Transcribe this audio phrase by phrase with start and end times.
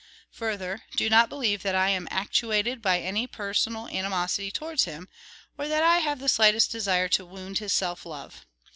[0.31, 5.07] Further, do not believe that I am actuated by any personal animosity towards him,
[5.59, 8.47] or that I have the slightest desire to wound his self love.